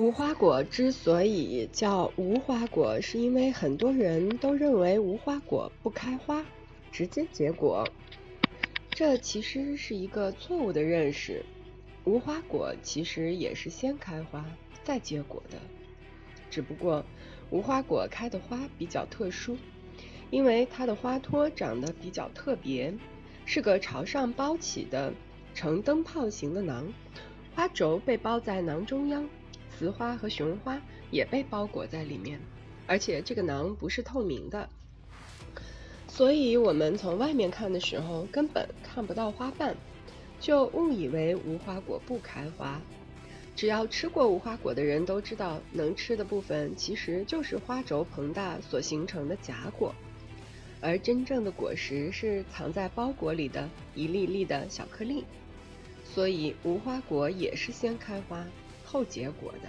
[0.00, 6.42] 无花果之所以叫无花果，是因为很多人都认为无花果不开花，
[6.90, 7.86] 直接结果。
[8.88, 11.44] 这其实是一个错误的认识。
[12.04, 14.42] 无花果其实也是先开花
[14.82, 15.58] 再结果的，
[16.50, 17.04] 只不过
[17.50, 19.58] 无花果开的花比较特殊，
[20.30, 22.94] 因为它的花托长得比较特别，
[23.44, 25.12] 是个朝上包起的
[25.54, 26.90] 呈灯泡形的囊，
[27.54, 29.28] 花轴被包在囊中央。
[29.78, 32.40] 雌花和雄花也被包裹在里面，
[32.86, 34.68] 而且这个囊不是透明的，
[36.08, 39.76] 所以我们从外面看的时候根本看不到花瓣，
[40.38, 42.80] 就误以为无花果不开花。
[43.56, 49.94] 只要吃过无花果的人都知道，能吃的部分其实就是花轴膨大所形成的假果，
[50.80, 55.24] 而真正的果实是藏在包裹里的一粒粒的小颗粒。
[56.04, 58.44] 所以无花果也是先开花。
[58.90, 59.68] 后结果的。